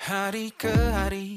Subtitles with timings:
[0.00, 1.36] hari ke hari.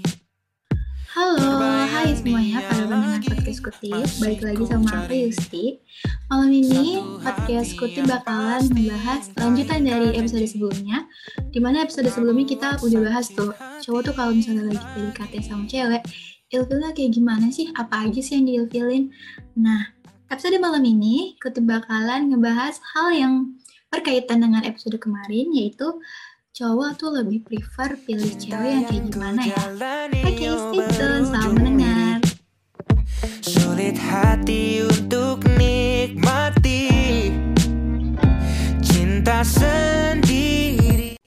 [1.11, 2.63] Halo, hai semuanya.
[2.63, 5.83] Para pendengar podcast Kutip Balik lagi sama aku Yusti.
[6.31, 11.03] Malam ini podcast Kutip bakalan membahas lanjutan dari episode sebelumnya
[11.51, 13.51] Di mana episode sebelumnya kita udah bahas tuh
[13.83, 16.01] Cowok tuh kalau misalnya lagi PDKT sama cewek
[16.47, 17.67] Ilfilnya kayak gimana sih?
[17.75, 19.11] Apa aja sih yang diilfilin?
[19.59, 19.91] Nah,
[20.31, 23.33] episode malam ini Kutip bakalan ngebahas hal yang
[23.91, 25.99] berkaitan dengan episode kemarin Yaitu
[26.53, 29.57] cowok tuh lebih prefer pilih cewek yang kayak gimana ya?
[30.21, 32.17] Oke, stay tune, selamat mendengar.
[33.41, 36.85] Sulit hati untuk nikmati
[38.85, 41.17] Cinta sendiri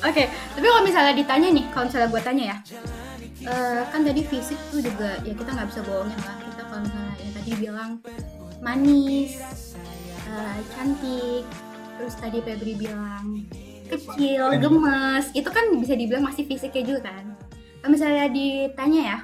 [0.00, 2.56] Oke, tapi kalau misalnya ditanya nih, kalau misalnya gue tanya ya,
[3.52, 6.36] eh, kan tadi fisik tuh juga ya kita nggak bisa bohongin lah.
[6.40, 7.90] Kita kalau misalnya yang tadi bilang
[8.64, 9.32] manis,
[10.24, 11.44] eh, cantik,
[12.00, 13.44] terus tadi Febri bilang
[13.88, 17.34] kecil, gemes, itu kan bisa dibilang masih fisiknya juga kan.
[17.80, 19.18] Kalau misalnya ditanya ya,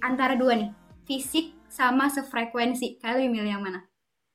[0.00, 0.70] antara dua nih,
[1.04, 3.84] fisik sama sefrekuensi, kalian lebih milih yang mana?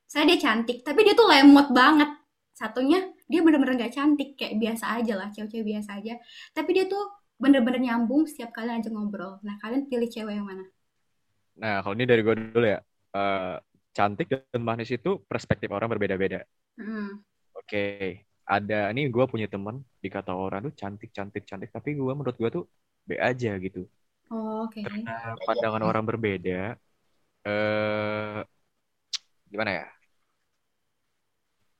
[0.06, 2.08] Saya dia cantik, tapi dia tuh lemot banget.
[2.56, 6.16] Satunya dia bener-bener gak cantik, kayak biasa aja lah, cewek-cewek biasa aja.
[6.56, 7.04] Tapi dia tuh
[7.36, 9.44] bener-bener nyambung setiap kali aja ngobrol.
[9.44, 10.64] Nah, kalian pilih cewek yang mana?
[11.60, 12.80] Nah, kalau ini dari gue dulu ya.
[13.16, 13.56] Eh,
[13.96, 16.44] cantik dan manis itu perspektif orang berbeda-beda.
[16.76, 17.24] Hmm.
[17.56, 22.38] Oke, ada ini gue punya temen dikata orang tuh cantik, cantik, cantik, tapi gue menurut
[22.38, 22.64] gue tuh
[23.06, 23.90] B aja gitu.
[24.30, 24.82] Oh, oke.
[24.86, 26.78] Karena pandangan orang berbeda.
[27.46, 28.40] Eh,
[29.50, 29.86] gimana ya?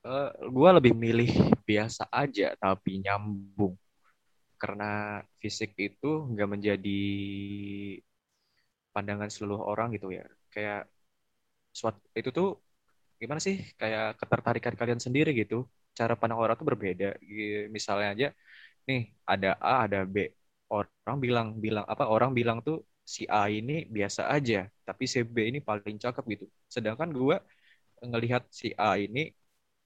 [0.06, 1.32] Eh, gue lebih milih
[1.66, 3.74] biasa aja tapi nyambung.
[4.62, 7.02] Karena fisik itu nggak menjadi
[8.94, 10.26] pandangan seluruh orang gitu ya.
[10.54, 10.90] Kayak
[11.74, 12.48] suatu itu tuh
[13.22, 15.68] gimana sih kayak ketertarikan kalian sendiri gitu
[16.00, 17.06] cara pandang orang tuh berbeda.
[17.76, 18.28] Misalnya aja
[18.90, 19.02] nih
[19.32, 20.18] ada A ada B.
[20.74, 22.78] Orang bilang bilang apa orang bilang tuh
[23.16, 24.56] si A ini biasa aja
[24.88, 26.46] tapi si B ini paling cakep gitu.
[26.76, 27.36] Sedangkan gua
[28.12, 29.20] ngelihat si A ini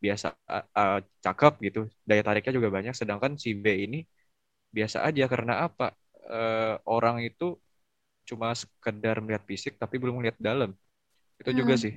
[0.04, 0.28] biasa
[0.80, 1.80] A- cakep gitu.
[2.10, 3.98] Daya tariknya juga banyak sedangkan si B ini
[4.78, 5.24] biasa aja.
[5.34, 5.86] Karena apa?
[6.34, 7.46] Eh, orang itu
[8.30, 10.72] cuma sekedar melihat fisik tapi belum melihat dalam.
[11.42, 11.84] Itu juga Hmm.
[11.84, 11.94] sih.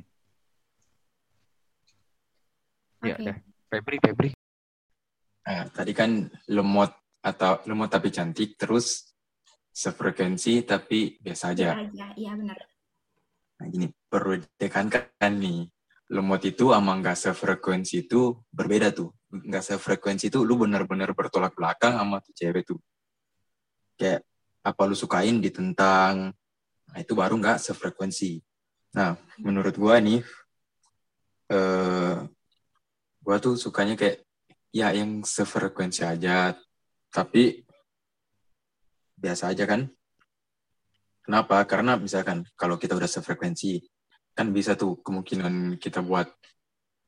[3.03, 3.23] Ya Oke.
[3.25, 3.37] deh
[3.73, 4.31] Febri Febri
[5.43, 9.11] Nah, tadi kan lemot atau lemot tapi cantik, terus
[9.75, 11.75] sefrekuensi tapi biasa aja.
[11.75, 12.59] Biasa aja, iya benar.
[13.59, 15.67] Nah, gini, perlu ditekankan nih,
[16.15, 19.11] lemot itu sama nggak sefrekuensi itu berbeda tuh.
[19.35, 22.79] Nggak sefrekuensi itu lu bener-bener bertolak belakang sama tuh cewek tuh.
[23.99, 24.23] Kayak
[24.63, 26.31] apa lu sukain ditentang,
[26.87, 28.39] nah itu baru nggak sefrekuensi.
[28.95, 30.23] Nah, menurut gua nih,
[31.51, 32.17] eh,
[33.23, 34.27] gua tuh sukanya kayak
[34.75, 36.59] ya yang sefrekuensi aja,
[37.09, 37.63] tapi
[39.15, 39.87] biasa aja kan.
[41.23, 41.63] Kenapa?
[41.71, 43.79] Karena misalkan kalau kita udah sefrekuensi,
[44.35, 46.27] kan bisa tuh kemungkinan kita buat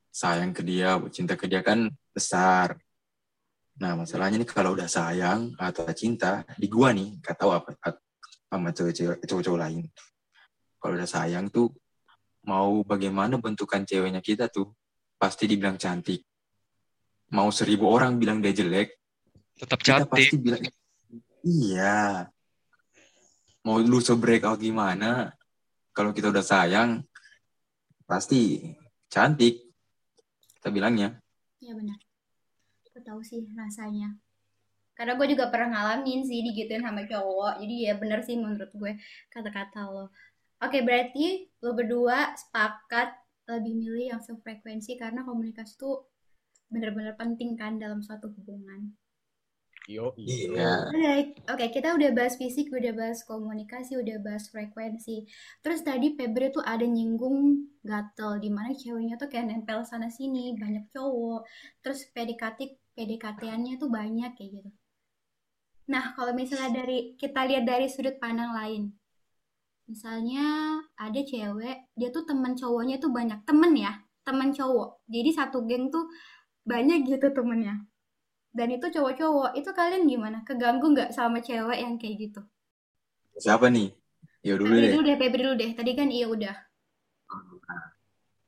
[0.07, 2.79] sayang ke dia, cinta ke dia kan besar.
[3.75, 7.75] Nah, masalahnya nih kalau udah sayang atau cinta, di gua nih, gak tahu apa
[8.47, 9.83] sama cowok-cowok lain.
[10.79, 11.75] Kalau udah sayang tuh,
[12.47, 14.71] mau bagaimana bentukan ceweknya kita tuh,
[15.15, 16.21] pasti dibilang cantik.
[17.33, 18.95] Mau seribu orang bilang dia jelek,
[19.55, 20.61] tetap kita cantik pasti bilang
[21.47, 22.27] iya
[23.63, 25.31] mau lu se-breakout gimana
[25.95, 27.01] kalau kita udah sayang
[28.03, 28.67] pasti
[29.07, 29.63] cantik
[30.59, 31.17] kita bilangnya
[31.65, 31.97] Iya benar.
[32.93, 34.13] Aku tahu sih rasanya.
[34.93, 37.57] Karena gue juga pernah ngalamin sih digituin sama cowok.
[37.57, 38.93] Jadi ya bener sih menurut gue
[39.33, 40.13] kata-kata lo.
[40.61, 46.09] Oke berarti lo berdua sepakat lebih milih yang sefrekuensi karena komunikasi tuh
[46.69, 48.93] bener-bener penting kan dalam suatu hubungan.
[49.85, 51.13] yo iya Oke,
[51.45, 55.29] oke kita udah bahas fisik, udah bahas komunikasi, udah bahas frekuensi.
[55.61, 60.57] Terus tadi Febri tuh ada nyinggung gatel, di mana ceweknya tuh kayak nempel sana sini,
[60.57, 61.45] banyak cowok.
[61.85, 62.59] Terus PDKT,
[62.97, 64.69] PDKT-annya tuh banyak kayak gitu.
[65.93, 68.89] Nah, kalau misalnya dari kita lihat dari sudut pandang lain,
[69.85, 73.93] misalnya ada cewek, dia tuh temen cowoknya tuh banyak temen ya,
[74.25, 75.05] temen cowok.
[75.05, 76.09] Jadi satu geng tuh
[76.65, 77.85] banyak gitu temennya.
[78.55, 79.53] Dan itu cowok-cowok.
[79.59, 80.41] Itu kalian gimana?
[80.47, 82.41] Keganggu nggak sama cewek yang kayak gitu?
[83.35, 83.91] Siapa nih?
[84.41, 84.91] Ya dulu Febri deh.
[84.95, 85.71] dulu deh Febri dulu deh.
[85.75, 86.55] Tadi kan iya udah.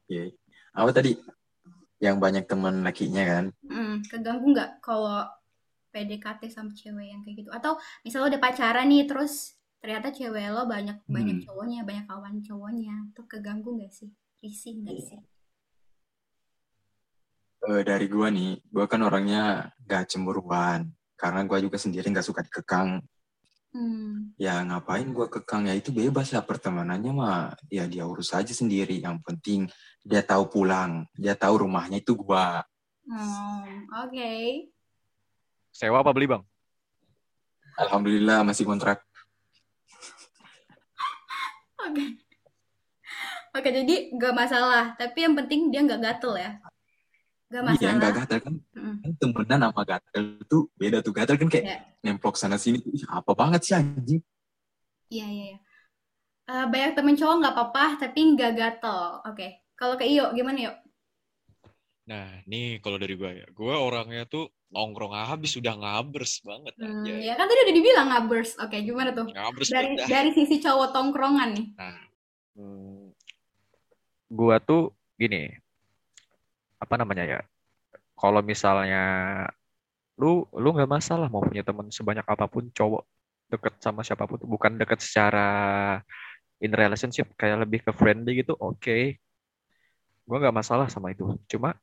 [0.07, 0.31] Iya.
[0.71, 1.11] apa tadi?
[1.99, 3.45] Yang banyak teman lakinya kan?
[3.67, 5.27] Hmm, keganggu nggak kalau
[5.91, 7.49] PDKT sama cewek yang kayak gitu?
[7.51, 7.75] Atau
[8.07, 11.45] misalnya udah pacaran nih terus ternyata cewek lo banyak banyak Hmm.
[11.45, 14.09] cowoknya banyak kawan cowoknya tuh keganggu nggak sih
[14.41, 15.21] risih nggak sih
[17.67, 19.43] Eh, dari gua nih, gua kan orangnya
[19.83, 20.87] gak cemburuan.
[21.17, 23.01] karena gue juga sendiri nggak suka dikekang
[23.73, 24.37] Hmm.
[24.37, 27.37] ya ngapain gue kekang ya itu bebas lah pertemanannya mah
[27.73, 29.65] ya dia urus aja sendiri yang penting
[30.05, 32.61] dia tahu pulang dia tahu rumahnya itu gua
[33.09, 34.69] Hmm, Oke.
[35.73, 36.45] Sewa apa beli bang?
[37.75, 39.01] alhamdulillah masih kontrak
[41.87, 42.05] Oke.
[43.55, 44.93] Oke, jadi nggak masalah.
[44.99, 46.51] Tapi yang penting dia nggak gatel ya.
[47.47, 47.95] Nggak iya masalah.
[47.95, 51.79] nggak gatel kan kan temenan sama gatel tuh beda tuh gatel kan kayak Iya.
[52.03, 54.19] nemplok sana sini tuh, "Ih, apa banget sih anjing
[55.07, 55.59] Iya, iya, iya.
[56.47, 59.23] Eh, banyak temen cowok nggak apa-apa, tapi nggak gatel.
[59.23, 59.63] Oke.
[59.79, 60.73] Kalau ke Iyo, gimana Iyo?
[62.07, 67.07] Nah, nih kalau dari gue ya, gue orangnya tuh nongkrong habis udah ngabers banget Hmm,
[67.07, 67.13] aja.
[67.23, 68.51] ya kan tadi udah dibilang ngabers.
[68.59, 69.31] Oke, gimana tuh?
[69.31, 70.07] Ngabers Dari dah.
[70.07, 71.67] dari sisi cowok tongkrongan nih.
[71.73, 71.97] Nah,
[72.59, 73.03] hmm,
[74.27, 75.47] gua tuh gini,
[76.77, 77.39] apa namanya ya?
[78.13, 79.03] Kalau misalnya
[80.17, 83.05] lu lu nggak masalah mau punya teman sebanyak apa pun cowok
[83.47, 85.47] deket sama siapa pun bukan deket secara
[86.57, 89.13] in relationship kayak lebih ke friendly gitu oke
[90.25, 91.77] gua nggak masalah sama itu cuma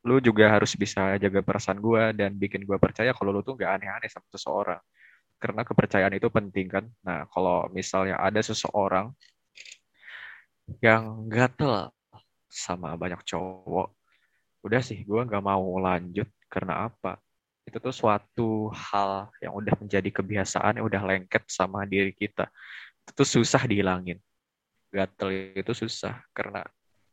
[0.00, 3.70] lu juga harus bisa jaga perasaan gua dan bikin gua percaya kalau lu tuh nggak
[3.80, 4.80] aneh-aneh sama seseorang.
[5.40, 6.84] Karena kepercayaan itu penting kan?
[7.04, 9.12] Nah kalau misalnya ada seseorang
[10.80, 11.90] yang gatel
[12.48, 13.90] sama banyak cowok
[14.64, 16.28] udah sih gua nggak mau lanjut.
[16.48, 17.20] Karena apa?
[17.68, 22.48] Itu tuh suatu hal yang udah menjadi kebiasaan yang udah lengket sama diri kita.
[23.04, 24.16] Itu tuh susah dihilangin.
[24.90, 26.24] Gatel itu susah.
[26.32, 26.64] Karena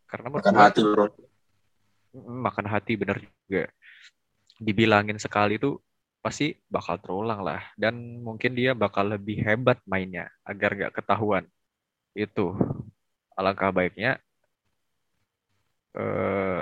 [0.08, 1.12] karena menurut hati bro
[2.16, 3.68] makan hati bener juga.
[4.58, 5.82] Dibilangin sekali tuh
[6.24, 7.62] pasti bakal terulang lah.
[7.78, 11.46] Dan mungkin dia bakal lebih hebat mainnya agar gak ketahuan.
[12.18, 12.58] Itu
[13.38, 14.18] alangkah baiknya
[15.98, 16.62] eh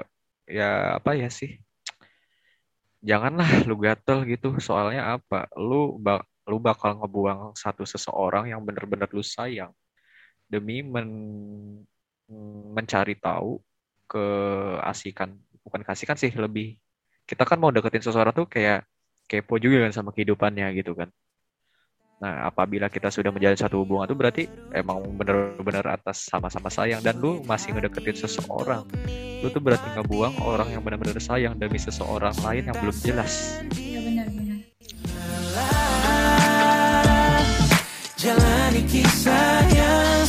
[0.57, 1.49] ya apa ya sih?
[3.05, 4.47] Janganlah lu gatel gitu.
[4.67, 5.45] Soalnya apa?
[5.55, 9.71] Lu ba- lu bakal ngebuang satu seseorang yang bener-bener lu sayang.
[10.51, 11.85] Demi men-
[12.75, 13.61] mencari tahu
[14.05, 16.77] keasikan bukan keasikan sih lebih
[17.25, 18.85] kita kan mau deketin seseorang tuh kayak
[19.25, 21.09] kepo juga kan sama kehidupannya gitu kan.
[22.21, 27.19] Nah apabila kita sudah menjalin satu hubungan tuh berarti emang bener-bener atas sama-sama sayang dan
[27.19, 28.87] lu masih ngedeketin seseorang.
[29.43, 33.59] Lu tuh berarti ngebuang orang yang benar-benar sayang demi seseorang lain yang belum jelas.
[33.75, 34.59] Iya benar-benar.
[38.15, 40.23] Jalani kisah yang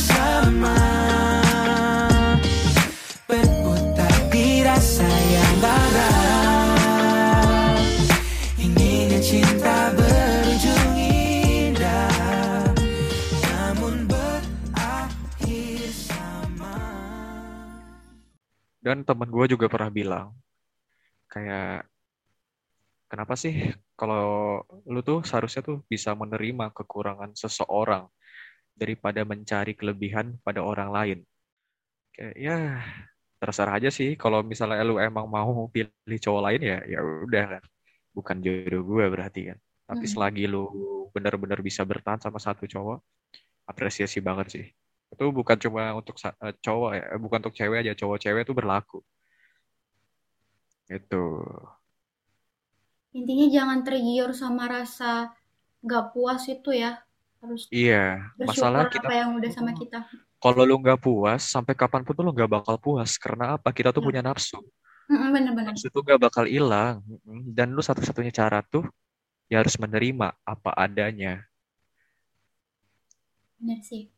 [18.87, 20.27] dan teman gue juga pernah bilang
[21.31, 21.83] kayak
[23.11, 23.55] kenapa sih
[23.99, 28.07] kalau lu tuh seharusnya tuh bisa menerima kekurangan seseorang
[28.81, 31.19] daripada mencari kelebihan pada orang lain?
[32.15, 32.57] Kayak ya
[33.41, 34.15] terserah aja sih.
[34.21, 37.63] Kalau misalnya lu emang mau pilih cowok lain ya ya udah kan.
[38.15, 39.57] Bukan jodoh gue berarti kan.
[39.89, 40.13] Tapi Hmm.
[40.13, 40.63] selagi lu
[41.15, 42.99] benar-benar bisa bertahan sama satu cowok
[43.67, 44.65] apresiasi banget sih
[45.17, 46.15] itu bukan cuma untuk
[46.45, 48.97] eh, cowok ya eh, bukan untuk cewek aja cowok cewek itu berlaku
[50.89, 51.17] itu
[53.19, 55.11] Intinya jangan tergiur sama rasa
[55.85, 56.91] nggak puas itu ya.
[57.41, 57.95] Harus iya
[58.47, 59.99] masalah kita apa yang udah sama kita.
[60.43, 63.89] kalau lu nggak puas sampai kapan pun tuh lu nggak bakal puas karena apa kita
[63.95, 64.05] tuh Ya.
[64.05, 64.57] punya nafsu
[65.11, 65.75] Mm-mm, Bener-bener.
[65.75, 66.95] nafsu tuh gak bakal hilang
[67.57, 68.83] dan lu satu-satunya cara tuh
[69.51, 71.33] ya harus menerima apa adanya
[73.59, 74.09] Bener sih.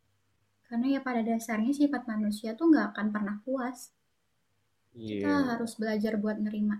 [0.70, 3.90] Karena ya pada dasarnya sifat manusia tuh nggak akan pernah puas.
[4.94, 6.78] Kita iya harus belajar buat nerima.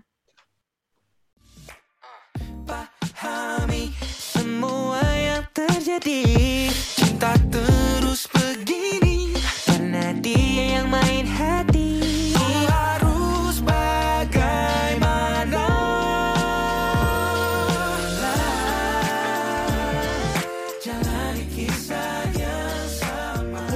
[2.71, 6.23] pahami semua yang terjadi
[6.71, 7.80] Cinta terus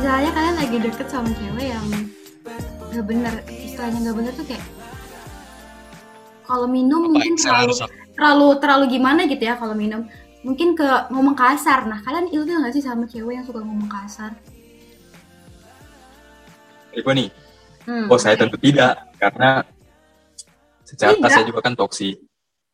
[0.06, 1.82] Misalnya kalian lagi deket sama cewek yang
[2.94, 4.62] nggak bener, istilahnya nggak bener tuh kayak
[6.46, 7.74] kalau minum mungkin terlalu
[8.14, 10.06] terlalu terlalu gimana gitu ya kalau minum.
[10.46, 11.90] Mungkin ke ngomong kasar.
[11.90, 14.38] Nah kalian ilfil nggak sih sama cewek yang suka ngomong kasar?
[16.94, 17.34] Eko nih
[17.90, 18.46] Hmm, oh saya oke.
[18.46, 19.66] tentu tidak karena
[20.86, 21.30] secara Tidak.
[21.34, 22.14] saya juga kan toksi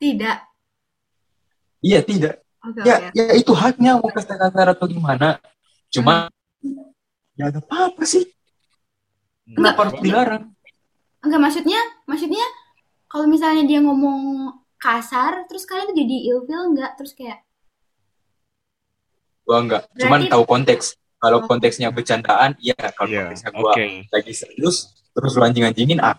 [0.04, 0.52] tidak?
[1.80, 2.44] Iya tidak.
[2.60, 3.16] Oke ya oke.
[3.16, 5.40] ya itu haknya mau kasar atau gimana.
[5.88, 6.28] Cuma
[7.36, 8.26] ya ada apa apa sih
[9.42, 9.58] Hmm.
[9.58, 10.44] kenapa harus dilarang
[11.22, 12.46] enggak maksudnya maksudnya
[13.06, 17.42] kalau misalnya dia ngomong kasar terus kalian tuh jadi ilfeel nggak terus kayak
[19.42, 20.86] Gua enggak, cuman Berarti- tahu konteks.
[21.18, 21.46] Kalau Oh.
[21.50, 22.78] konteksnya bercandaan, iya.
[22.94, 23.74] Kalau Iya, konteksnya gua
[24.08, 24.78] lagi serius,
[25.12, 26.16] terus lu anjing-anjingin, ah,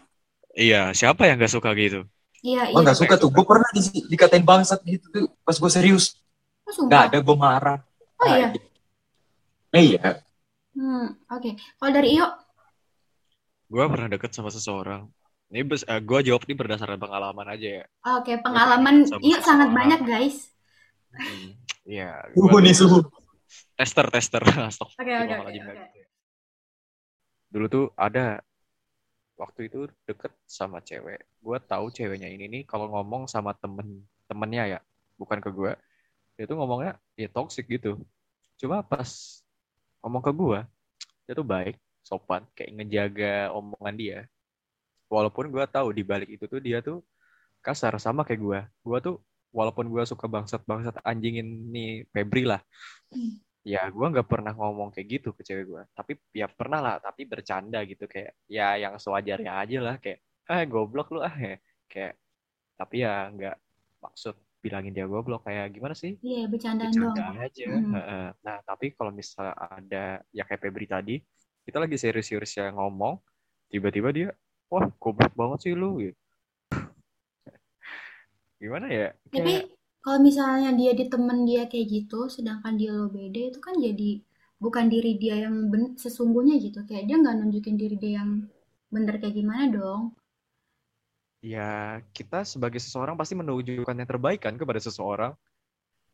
[0.52, 2.02] Iya, siapa yang gak suka gitu?
[2.42, 3.30] iya gua iya nggak suka tuh.
[3.30, 6.18] Gua pernah di, dikatain bangsat gitu tuh pas gua serius.
[6.66, 7.78] oh, Nggak sumpah ada, gua marah.
[8.20, 8.46] oh iya
[9.72, 10.00] Eh, iya.
[10.72, 12.28] Hmm oke kalau dari Iyo
[13.66, 15.08] Gue pernah deket sama seseorang.
[15.48, 17.84] Ini bes, gue jawab ini berdasarkan pengalaman aja ya.
[18.04, 19.72] oke pengalaman Sama Iyo sangat seseorang.
[19.72, 20.36] banyak guys
[21.12, 21.52] Hmm,
[21.84, 22.24] Iya.
[22.32, 22.98] Suhu gua- nih, suhu.
[23.76, 24.40] Tester, tester.
[24.72, 24.92] Stop.
[24.96, 26.00] Oke, oke, oke, oke.
[27.48, 28.40] Dulu tuh ada
[29.36, 31.20] waktu itu deket sama cewek.
[31.36, 34.80] Gue tahu ceweknya ini nih kalau ngomong sama temen temennya ya,
[35.16, 35.72] bukan ke gue.
[36.36, 38.00] Dia tuh ngomongnya ya toxic gitu.
[38.56, 39.41] Cuma pas
[40.02, 40.60] ngomong ke gue,
[41.24, 44.18] dia tuh baik, sopan, kayak ngejaga omongan dia.
[45.06, 47.00] Walaupun gue tahu di balik itu tuh dia tuh
[47.62, 48.60] kasar sama kayak gue.
[48.82, 49.16] Gue tuh
[49.54, 52.60] walaupun gue suka bangsat-bangsat anjingin nih Febri lah.
[53.12, 53.38] Hmm.
[53.62, 55.82] Ya gue nggak pernah ngomong kayak gitu ke cewek gue.
[55.94, 60.18] Tapi ya pernah lah, tapi bercanda gitu kayak ya yang sewajarnya aja lah kayak
[60.50, 61.56] eh goblok lu ah ya.
[61.86, 62.18] Kayak
[62.74, 63.56] tapi ya nggak
[64.02, 66.14] maksud bilangin dia goblok kayak gimana sih?
[66.22, 67.66] iya bercandaan doang bercanda aja.
[67.66, 68.30] Hmm.
[68.46, 71.14] Nah, tapi kalau misalnya ada ya kayak Febri tadi,
[71.66, 73.18] kita lagi serius-serius ya ngomong,
[73.70, 74.28] tiba-tiba dia,
[74.70, 76.18] wah goblok banget sih lu gitu.
[78.62, 79.08] Gimana ya?
[79.34, 79.62] Tapi Kayak,
[80.02, 84.10] kalau misalnya dia di temen dia kayak gitu, sedangkan dia lo beda itu kan jadi
[84.62, 86.78] bukan diri dia yang ben- sesungguhnya gitu.
[86.88, 88.30] Kayak dia nggak nunjukin diri dia yang
[88.94, 90.02] bener kayak gimana dong.
[91.42, 95.34] Ya kita sebagai seseorang pasti menunjukkan yang terbaik kan kepada seseorang.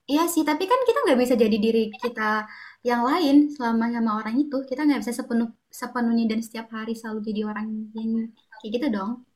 [0.08, 2.48] Iya sih, tapi kan kita nggak bisa jadi diri kita
[2.80, 4.64] yang lain selama sama orang itu.
[4.64, 8.32] Kita nggak bisa sepenuh sepenuhnya dan setiap hari selalu jadi orang yang
[8.64, 9.28] kayak gitu dong.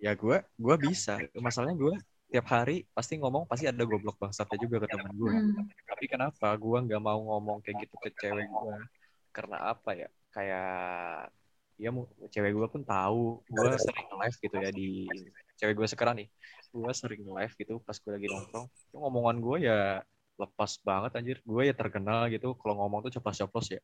[0.00, 1.20] Ya gue, gue bisa.
[1.36, 1.94] Masalahnya gue
[2.32, 5.28] tiap hari pasti ngomong pasti ada goblok bangsatnya juga ke teman gue.
[5.28, 5.68] Hmm.
[5.92, 8.76] Tapi kenapa gue nggak mau ngomong kayak gitu ke cewek gue?
[9.28, 10.08] Karena apa ya?
[10.32, 11.28] Kayak
[11.74, 11.90] ya
[12.30, 14.88] cewek gue pun tahu gue sering live gitu ya di
[15.58, 16.28] cewek gue sekarang nih.
[16.74, 18.66] Gue sering live gitu pas gue lagi nongkrong.
[18.90, 19.78] Itu ngomongan gue ya
[20.34, 21.38] lepas banget anjir.
[21.46, 23.80] Gue ya terkenal gitu kalau ngomong tuh ceplos-ceplos ya.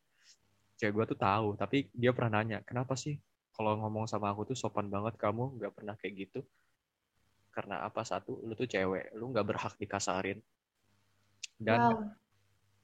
[0.79, 3.19] Cewek gue tuh tahu, tapi dia pernah nanya, "Kenapa sih
[3.53, 6.41] kalau ngomong sama aku tuh sopan banget kamu nggak pernah kayak gitu?"
[7.53, 8.01] Karena apa?
[8.01, 10.39] Satu, lu tuh cewek, lu nggak berhak dikasarin.
[11.61, 12.17] Dan Wow.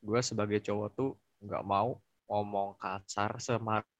[0.05, 1.97] gue sebagai cowok tuh nggak mau
[2.29, 3.41] ngomong kasar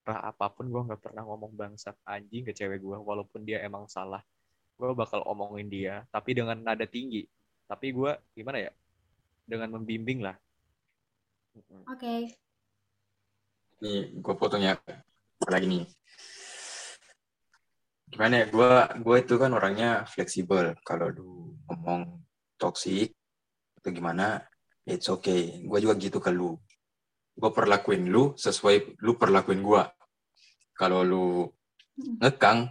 [0.08, 3.92] semarah apa pun gue nggak pernah ngomong bangsat anjing ke cewek gue walaupun dia emang
[3.92, 4.24] salah
[4.80, 7.28] gue bakal omongin dia tapi dengan nada tinggi
[7.68, 8.72] tapi gue gimana ya
[9.48, 10.36] dengan membimbing lah.
[11.88, 12.36] Oke.
[13.84, 14.80] Nih, gue potongnya
[15.48, 15.84] lagi nih.
[18.08, 18.72] Gimana ya, gue
[19.04, 20.76] gue itu kan orangnya fleksibel.
[20.84, 22.24] Kalau lu ngomong
[22.56, 23.12] toksik
[23.80, 24.44] atau gimana,
[24.88, 25.64] it's okay.
[25.64, 26.56] Gue juga gitu ke lu.
[27.36, 29.84] Gue perlakuin lu sesuai lu perlakuin gue.
[30.78, 31.28] Kalau lu
[32.22, 32.70] ngekang,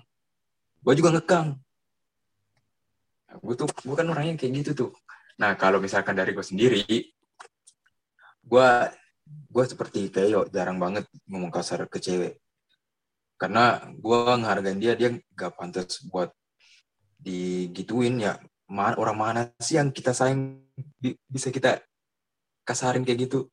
[0.87, 1.59] gue juga ngekang.
[3.43, 4.91] Gue tuh, gue kan orangnya kayak gitu tuh.
[5.37, 6.87] Nah, kalau misalkan dari gue sendiri,
[8.47, 8.69] gue
[9.27, 12.39] gue seperti kayak jarang banget ngomong kasar ke cewek
[13.37, 16.31] karena gue ngehargain dia dia gak pantas buat
[17.21, 18.39] digituin ya
[18.71, 20.63] orang mana sih yang kita sayang
[21.03, 21.83] bi- bisa kita
[22.63, 23.51] kasarin kayak gitu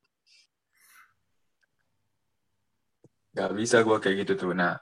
[3.34, 4.52] gak bisa gue kayak gitu tuh.
[4.54, 4.78] Nah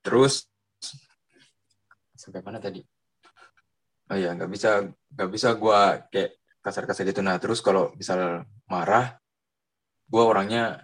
[0.00, 0.48] terus
[2.16, 2.80] sampai mana tadi?
[4.10, 5.80] Oh iya nggak bisa nggak bisa gue
[6.10, 6.30] kayak
[6.64, 7.20] kasar-kasar gitu.
[7.22, 9.20] Nah terus kalau misal marah
[10.08, 10.82] gue orangnya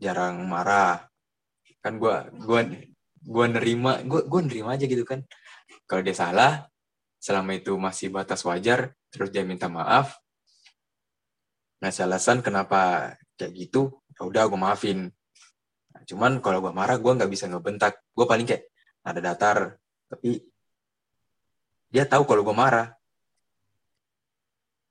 [0.00, 1.04] jarang marah.
[1.84, 2.60] Kan gue gue
[3.24, 5.20] gue nerima gue gue nerima aja gitu kan.
[5.84, 6.64] Kalau dia salah
[7.20, 10.12] selama itu masih batas wajar terus dia minta maaf
[11.80, 14.98] ngasih alasan kenapa kayak gitu ya udah gue maafin.
[15.94, 17.98] Nah, cuman kalau gue marah gue nggak bisa ngebentak.
[18.14, 18.66] Gue paling kayak
[19.02, 19.58] ada datar.
[20.10, 20.42] Tapi
[21.90, 22.94] dia tahu kalau gue marah.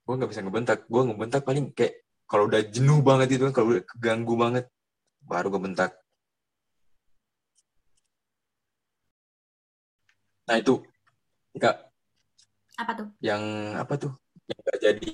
[0.03, 0.79] Gue nggak bisa ngebentak.
[0.91, 4.65] Gue ngebentak paling kayak kalau udah jenuh banget itu kan kalau udah keganggu banget
[5.23, 5.91] baru gue bentak.
[10.47, 10.83] Nah itu.
[11.53, 11.93] Kak,
[12.81, 13.07] Apa tuh?
[13.21, 13.43] yang
[13.77, 14.11] apa tuh?
[14.49, 15.09] Yang nggak jadi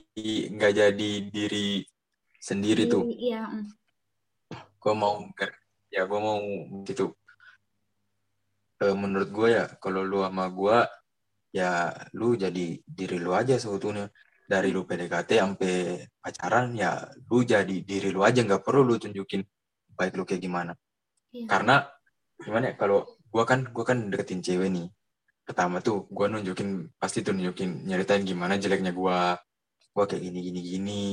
[0.56, 1.84] nggak jadi diri
[2.40, 3.04] sendiri tuh.
[3.04, 3.44] Di- Iya.
[3.46, 3.79] mm.
[4.80, 5.28] Gue mau
[5.92, 6.40] ya gue mau
[6.88, 7.14] gitu.
[8.80, 10.78] Eh, menurut gue ya kalau lu sama gue
[11.52, 14.08] ya lu jadi diri lu aja sebetulnya
[14.50, 15.74] dari lu PDKT sampai
[16.22, 19.44] pacaran ya lu jadi diri lu aja nggak perlu lu tunjukin
[19.94, 20.74] baik lu kayak gimana.
[21.30, 21.46] Iya.
[21.46, 21.76] karena
[22.42, 24.88] gimana ya kalau gue kan gue kan deketin cewek nih.
[25.46, 29.18] Pertama tuh gue nunjukin pasti tuh nunjukin nyeritain gimana jeleknya gue
[29.94, 31.04] gue kayak gini gini gini.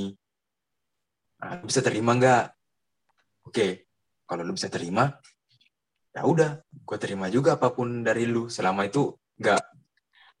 [1.37, 2.56] Nah, bisa terima nggak
[3.47, 3.67] oke
[4.27, 5.15] kalau lu bisa terima
[6.11, 9.61] ya udah gue terima juga apa pun dari lu selama itu nggak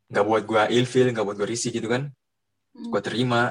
[0.09, 2.11] nggak buat gue ilfil nggak buat gue risih gitu kan
[2.77, 2.93] Hmm.
[2.93, 3.49] gue terima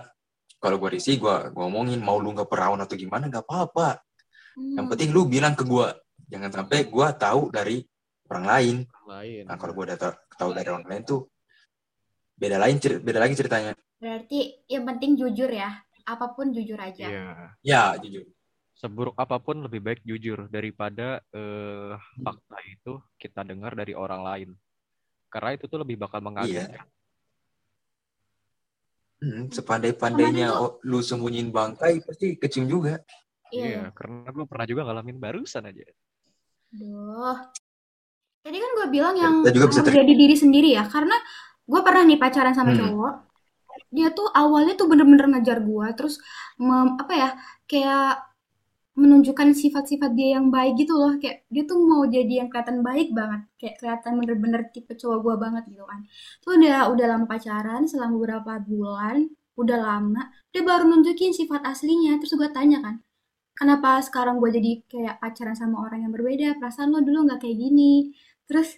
[0.62, 3.98] kalau gue risih gue ngomongin mau lu nggak perawan atau gimana nggak apa-apa
[4.54, 4.92] yang Hmm.
[4.94, 5.88] penting lu bilang ke gue
[6.30, 7.82] jangan sampai gue tahu dari
[8.30, 11.26] orang lain lain Nah kalau gue udah ta- tahu dari orang lain tuh
[12.34, 13.75] beda lain beda lagi ceritanya.
[13.98, 15.75] Berarti yang penting jujur ya.
[16.06, 17.06] Apa pun jujur aja.
[17.06, 17.26] Iya.
[17.66, 18.30] Ya jujur.
[18.76, 24.50] Seburuk apa pun lebih baik jujur daripada eh, fakta itu kita dengar dari orang lain.
[25.33, 26.85] Karena itu tuh lebih bakal mengagetkan.
[29.16, 33.00] Hmm, sepandai-pandainya oh, lu sembunyiin bangkai pasti kecium juga.
[33.49, 33.64] Iya.
[33.64, 35.88] Iya, karena gue pernah juga ngalamin barusan aja.
[36.76, 37.37] Aduh.
[38.45, 40.00] Tadi kan gue bilang yang Kita juga bisa harus terima.
[40.04, 40.85] jadi diri sendiri ya.
[40.85, 41.16] Karena
[41.64, 42.80] gue pernah nih pacaran sama Hmm.
[42.85, 43.14] cowok.
[43.88, 45.87] Dia tuh awalnya tuh bener-bener ngejar gue.
[45.97, 46.21] Terus
[46.61, 47.28] mem- apa ya,
[47.64, 48.21] kayak
[48.96, 51.12] menunjukkan sifat-sifat dia yang baik gitu loh.
[51.20, 53.40] Kayak dia tuh mau jadi yang kelihatan baik banget.
[53.60, 56.00] Kayak kelihatan bener-bener tipe cowok gue banget gitu kan.
[56.42, 59.28] Tuh udah, udah lama pacaran selama beberapa bulan.
[59.60, 60.22] Udah lama.
[60.52, 62.16] Dia baru nunjukin sifat aslinya.
[62.20, 62.96] Terus gue tanya kan,
[63.56, 67.56] kenapa sekarang gue jadi kayak pacaran sama orang yang berbeda perasaan lo dulu nggak kayak
[67.56, 68.12] gini
[68.46, 68.76] terus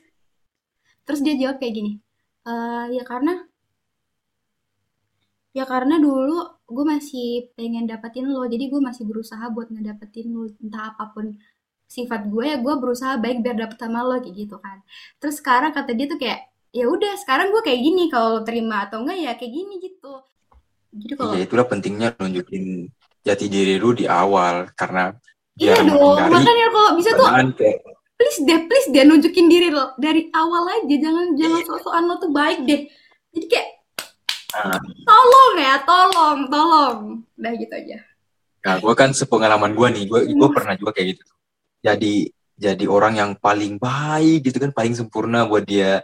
[1.04, 1.92] terus dia jawab kayak gini
[2.46, 3.32] "Eh, ya karena
[5.56, 8.44] ya karena dulu gue masih pengen dapetin lo.
[8.44, 11.40] Jadi gue masih berusaha buat ngedapetin lo entah apa pun
[11.88, 14.84] sifat gue ya gue berusaha baik biar dapet sama lo kayak gitu kan.
[15.16, 18.84] Terus sekarang kata dia tuh kayak ya udah sekarang gue kayak gini kalau lo terima
[18.84, 20.12] atau enggak ya kayak gini gitu.
[20.92, 22.92] Jadi kalau Iya itulah pentingnya nunjukin
[23.24, 25.12] jati diri lu di awal karena
[25.58, 27.80] iya dong makanya kalau bisa tuh kayak
[28.14, 30.96] please deh please deh nunjukin diri lo dari awal aja.
[31.00, 32.84] Jangan jangan sok-sokan lo tuh baik deh.
[33.32, 33.77] Jadi kayak
[35.06, 36.98] tolong ya tolong tolong.
[37.38, 37.98] Udah gitu aja.
[38.64, 41.24] Nah gue kan sepengalaman gue nih gue gue pernah juga kayak gitu.
[41.84, 42.14] Jadi
[42.58, 46.02] jadi orang yang paling baik gitu kan paling sempurna buat dia.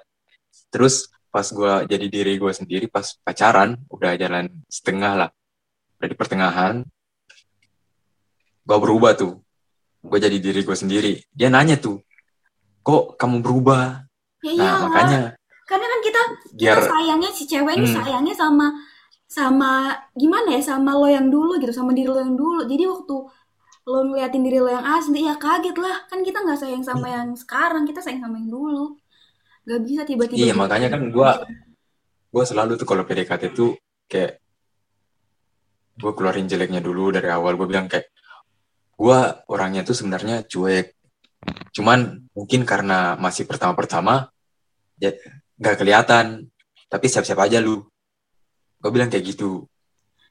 [0.71, 5.31] Terus pas gue jadi diri gue sendiri pas pacaran udah jalan setengah lah.
[5.99, 6.75] Udah di pertengahan
[8.64, 9.43] gue berubah tuh.
[10.05, 11.21] Gue jadi diri gue sendiri.
[11.35, 12.01] Dia nanya tuh
[12.85, 14.05] kok kamu berubah?
[14.45, 15.21] Ya nah iyalah makanya
[15.64, 16.22] karena kan kita
[16.61, 17.96] biar kita sayangnya si cewek ini Hmm.
[18.05, 18.66] sayangnya sama
[19.24, 22.62] sama gimana ya sama lo yang dulu gitu sama diri lo yang dulu.
[22.68, 23.16] Jadi waktu
[23.85, 26.07] lo ngeliatin diri lo yang asli ya kaget lah.
[26.07, 28.94] Kan kita nggak sayang sama yang sekarang kita sayang sama yang dulu.
[29.64, 30.61] Nggak bisa tiba-tiba iya gitu.
[30.61, 31.31] makanya kan gue
[32.35, 33.74] gue selalu tuh kalau PDKT tuh
[34.07, 34.38] kayak
[35.94, 37.57] gue keluarin jeleknya dulu dari awal.
[37.57, 38.12] Gue bilang kayak
[38.94, 39.18] gue
[39.50, 40.94] orangnya tuh sebenarnya cuek.
[41.74, 44.31] Cuman mungkin karena masih pertama-pertama
[45.03, 45.11] ya
[45.59, 46.49] nggak kelihatan.
[46.88, 47.83] Tapi siap-siap aja lu.
[48.79, 49.67] Gue bilang kayak gitu.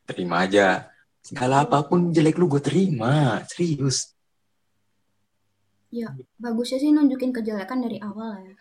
[0.08, 0.88] Terima aja.
[1.24, 3.44] Segala apa pun jelek lu gue terima.
[3.48, 4.14] Serius.
[6.40, 8.56] Bagusnya sih nunjukin kejelekan dari awal ya.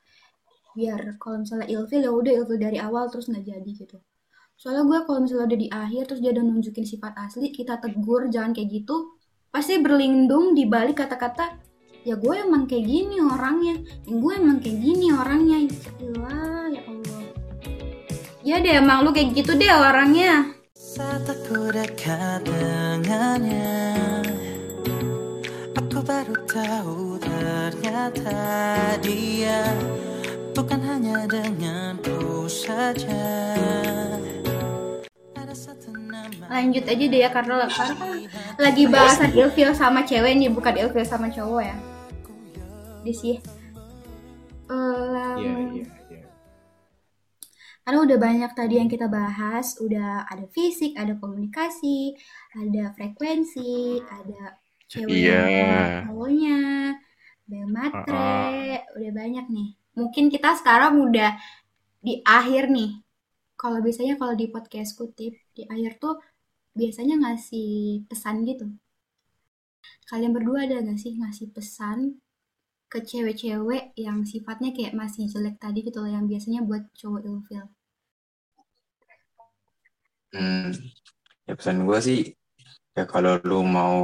[0.72, 3.96] Biar kalau misalnya ilfil ya udah ilfil dari awal terus nggak jadi gitu.
[4.56, 8.54] Soalnya gue kalau misalnya udah di akhir terus dia nunjukin sifat asli kita tegur jangan
[8.54, 9.16] kayak gitu
[9.52, 11.60] pasti berlindung di balik kata-kata
[12.02, 13.76] ya gue emang kayak gini orangnya.
[14.06, 15.58] Ya gue emang kayak gini orangnya.
[16.18, 17.22] Wah, ya Allah.
[18.42, 20.50] Ya deh emang lu kayak gitu deh orangnya.
[20.74, 23.96] Saat aku dekat dengannya
[25.72, 28.36] Aku baru tahu ternyata
[29.00, 29.72] dia
[30.52, 33.56] Bukan hanya denganku saja.
[36.52, 38.12] Lanjut aja deh ya karena karena kan
[38.60, 41.76] lagi bahasan ilfil sama cewek nih bukan ilfil sama cowok ya
[43.02, 43.36] di sih
[45.36, 46.22] iya.
[47.82, 52.14] karena udah banyak tadi yang kita bahas udah ada fisik ada komunikasi
[52.54, 55.82] ada frekuensi ada ceweknya Iya.
[56.06, 56.58] cowoknya
[57.50, 58.40] ada matre
[58.96, 61.36] udah banyak nih mungkin kita sekarang udah
[62.00, 63.02] di akhir nih
[63.58, 66.18] kalau biasanya kalau di podcast kutip di akhir tuh
[66.72, 68.66] biasanya ngasih pesan gitu
[70.08, 72.21] kalian berdua ada gak sih ngasih pesan
[72.92, 77.64] ke cewek-cewek yang sifatnya kayak masih jelek tadi gitu loh yang biasanya buat cowok ilfil
[80.32, 80.72] Hmm,
[81.44, 82.20] ya pesan gue sih
[82.96, 84.00] ya kalau lu mau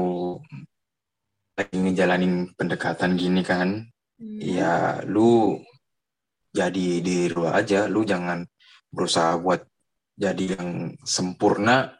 [1.56, 3.88] lagi ngejalanin pendekatan gini kan,
[4.20, 4.36] Hmm.
[4.42, 5.56] ya lu
[6.52, 8.44] jadi diri lu aja, lu jangan
[8.92, 9.64] berusaha buat
[10.20, 11.96] jadi yang sempurna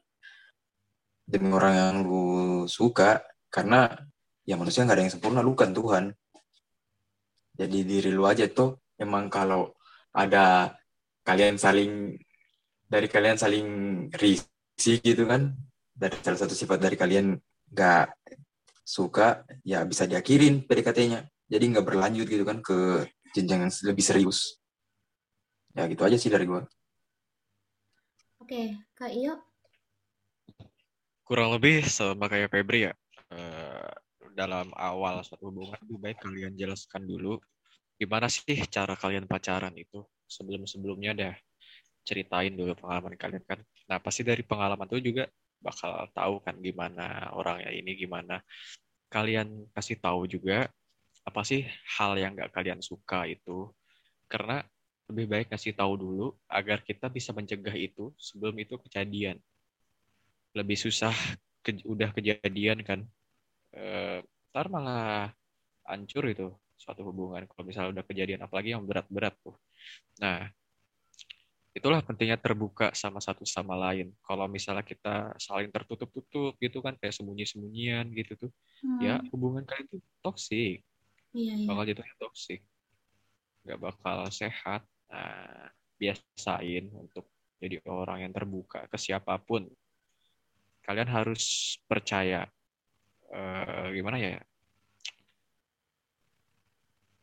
[1.25, 2.25] demi orang yang lu
[2.69, 3.97] suka karena
[4.45, 6.13] ya manusia nggak ada yang sempurna, lu kan Tuhan.
[7.59, 8.79] Jadi diri lu aja tuh.
[8.95, 9.75] Emang kalau
[10.15, 10.75] ada
[11.27, 12.15] kalian saling
[12.89, 13.69] dari kalian saling
[14.17, 15.53] risih gitu kan
[15.93, 17.37] dari salah satu sifat dari kalian
[17.75, 18.07] nggak
[18.81, 21.21] suka ya bisa diakhirin PDKT-nya
[21.53, 23.05] jadi nggak berlanjut gitu kan ke
[23.37, 24.57] jenjang yang lebih serius.
[25.77, 26.65] Ya gitu aja sih dari gua.
[28.41, 29.49] Oke, Kak Iyo.
[31.29, 32.93] kurang lebih sama kayak Febri ya
[34.39, 37.43] dalam awal suatu hubungan lebih baik kalian jelaskan dulu
[37.99, 40.07] gimana sih cara kalian pacaran itu?
[40.31, 41.35] Sebelum sebelumnya dah
[42.07, 43.59] ceritain dulu pengalaman kalian kan.
[43.91, 45.25] Nah pasti dari pengalaman itu juga
[45.59, 48.39] bakal tahu kan gimana orangnya ini gimana.
[49.11, 50.71] Kalian kasih tahu juga
[51.27, 51.67] apa sih
[51.99, 53.69] hal yang nggak kalian suka itu.
[54.31, 54.63] Karena
[55.11, 59.41] lebih baik kasih tahu dulu agar kita bisa mencegah itu sebelum itu kejadian.
[60.55, 61.13] Lebih susah
[61.65, 63.01] ke- udah kejadian kan
[63.75, 64.21] eh,
[64.53, 65.33] ntar malah
[65.89, 69.57] hancur itu suatu hubungan kalau misalnya udah kejadian apalagi yang berat-berat tuh.
[70.23, 70.49] Nah
[71.77, 74.11] itulah pentingnya terbuka sama satu sama lain.
[74.25, 79.91] Kalau misalnya kita saling tertutup-tutup gitu kan kayak sembunyi-sembunyian gitu tuh Hmm, ya hubungan kalian
[79.91, 80.87] tuh toksik
[81.35, 81.67] Iya, iya.
[81.67, 82.61] bakal jatuhnya toksik
[83.67, 84.83] nggak bakal sehat.
[85.11, 87.27] Nah biasain untuk
[87.59, 89.67] jadi orang yang terbuka ke siapa pun.
[90.87, 92.47] Kalian harus percaya
[93.35, 94.41] eh, gimana ya?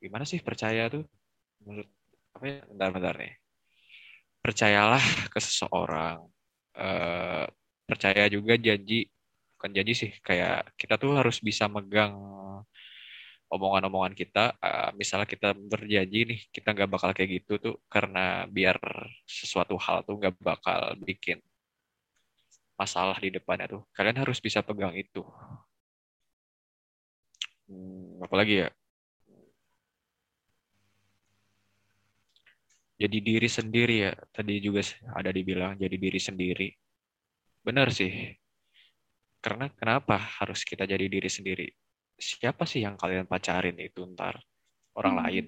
[0.01, 1.03] Gimana sih percaya tuh?
[1.65, 1.89] Menurut
[2.35, 2.59] apa ya?
[2.69, 3.33] Bentar-bentar nih.
[4.43, 5.01] Percayalah
[5.33, 6.19] ke seseorang.
[6.77, 7.45] Eh,
[7.89, 9.09] percaya juga janji.
[9.55, 12.13] Bukan janji sih kayak kita tuh harus bisa megang
[13.49, 14.53] omongan-omongan kita.
[14.61, 18.77] Eh, misalnya kita berjanji nih kita nggak bakal kayak gitu tuh karena biar
[19.25, 21.39] sesuatu hal tuh nggak bakal bikin
[22.75, 23.81] masalah di depannya tuh.
[23.95, 25.23] Kalian harus bisa pegang itu
[27.65, 28.69] Hmm, apalagi ya?
[32.95, 34.79] Jadi diri sendiri ya tadi juga
[35.11, 36.69] ada dibilang jadi diri sendiri.
[37.59, 38.31] Benar sih.
[39.43, 41.67] Karena kenapa harus kita jadi diri sendiri?
[42.15, 44.39] Siapa sih yang kalian pacarin itu ntar?
[44.95, 45.23] Orang Hmm.
[45.27, 45.45] lain.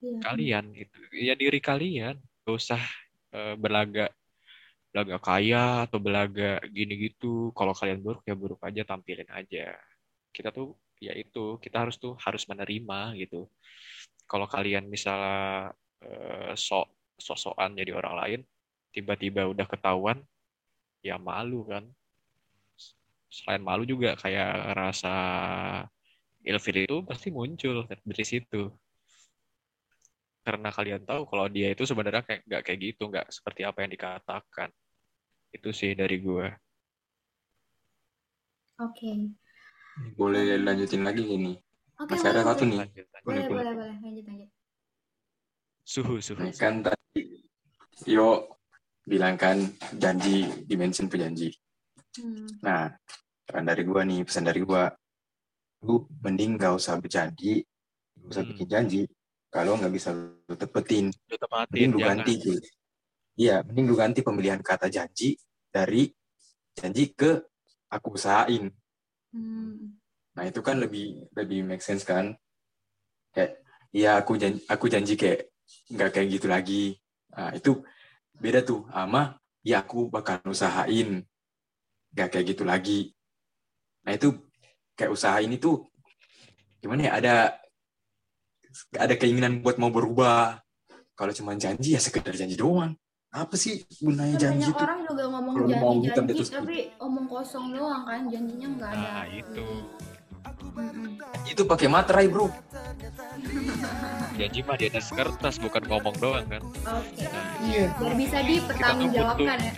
[0.00, 0.16] Iya.
[0.24, 2.16] kalian itu ya diri kalian.
[2.44, 2.80] Gak usah
[3.36, 4.08] eh, belaga
[4.90, 9.76] belaga kaya atau belaga gini gitu kalau kalian buruk ya buruk aja tampilin aja.
[10.32, 10.72] Kita tuh
[11.06, 13.48] ya itu kita harus tuh harus menerima gitu.
[14.30, 15.72] Kalau kalian misalnya
[16.04, 16.86] eh, sok
[17.20, 18.40] sosokan jadi orang lain
[18.94, 20.18] tiba-tiba udah ketahuan
[21.04, 21.84] ya malu kan.
[23.30, 25.08] Selain malu juga kayak rasa
[26.50, 28.62] ilfil itu pasti muncul dari situ.
[30.46, 33.92] Karena kalian tahu kalau dia itu sebenarnya kayak nggak kayak gitu nggak seperti apa yang
[33.96, 34.70] dikatakan.
[35.56, 36.48] Itu sih dari gua.
[38.78, 39.10] Oke.
[40.16, 41.52] Boleh lanjutin lagi ini
[42.00, 43.24] Oke, masih ada satu nih Lanjut, lanjut.
[43.24, 43.96] Boleh, Boleh, boleh, boleh.
[44.00, 44.48] Lanjut, lanjut.
[45.84, 47.20] suhu suhu Nah, kan tadi
[48.08, 48.56] Yo
[49.04, 49.60] bilang kan
[49.92, 51.52] janji dimension pejanji.
[52.16, 52.48] Hmm.
[52.64, 52.88] Nah,
[53.44, 54.88] saran dari gua nih, pesan dari gua,
[55.84, 57.60] lu mending gak usah berjanji,
[58.16, 58.50] gak usah Hmm.
[58.56, 59.02] bikin janji.
[59.50, 62.56] Kalau nggak bisa lu tepetin, Lu tepatin mending lu jangan ganti tuh.
[63.36, 65.34] Iya, mending lu ganti pemilihan kata janji
[65.68, 66.08] dari
[66.72, 67.42] janji ke
[67.90, 68.70] aku usahain.
[69.30, 69.96] Hmm.
[70.34, 72.34] Nah, itu kan lebih lebih make sense kan?
[73.34, 73.62] Kayak,
[73.94, 75.50] iya aku janji, aku janji kayak
[75.90, 76.84] nggak kayak gitu lagi.
[77.34, 77.82] Nah, itu
[78.38, 81.22] beda tuh sama ya aku bakal usahain
[82.14, 83.14] nggak kayak gitu lagi.
[84.06, 84.34] Nah, itu
[84.98, 85.86] kayak usaha ini tuh
[86.80, 87.34] gimana ya ada
[88.96, 90.58] ada keinginan buat mau berubah.
[91.14, 92.96] Kalau cuma janji ya sekedar janji doang.
[93.30, 94.82] Apa sih gunanya Kan janji banyak tuh?
[94.82, 98.98] orang juga ngomong janji-janji atas tapi omong kosong doang kan janjinya nggak ada.
[98.98, 99.66] nah itu.
[101.44, 102.50] Itu pakai materai, Bro.
[104.40, 107.28] janji mah di atas kertas bukan ngomong doang kan Oke.
[107.62, 107.86] Iya.
[107.94, 109.72] Biar bisa dipertanggungjawabkan ya.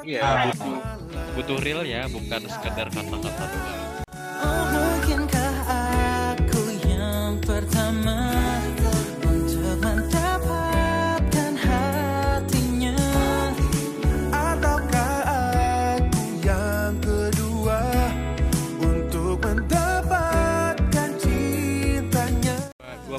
[0.00, 0.78] iya butuh
[1.34, 3.87] butuh real ya bukan sekedar kata-kata doang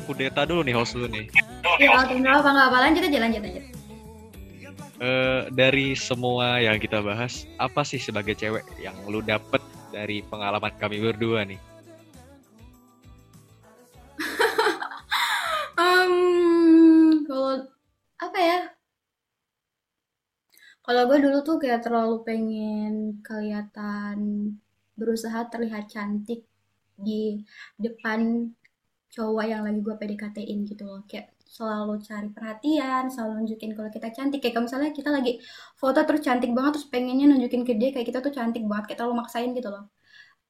[0.09, 1.29] kudeta dulu nih host lu nih
[1.77, 3.65] Ya oke nggak apa nggak apa lanjut aja lanjut lanjut.
[4.99, 9.61] Eh, dari semua yang kita bahas apa sih sebagai cewek yang lu dapet
[9.93, 11.61] dari pengalaman kami berdua nih
[15.79, 17.71] Um, kalau
[18.19, 18.59] apa ya?
[20.83, 24.17] Kalau gue dulu tuh kayak terlalu pengen kelihatan
[24.99, 26.43] berusaha terlihat cantik
[26.99, 27.47] di
[27.79, 28.51] depan
[29.15, 31.01] cowok yang lagi gue PDKT-in gitu loh.
[31.09, 34.39] Kayak selalu cari perhatian, selalu nunjukin kalau kita cantik.
[34.43, 35.31] Kayak misalnya kita lagi
[35.81, 38.97] foto terus cantik banget, terus pengennya nunjukin ke dia kayak kita tuh cantik banget, kayak
[39.01, 39.85] terlalu maksain gitu loh.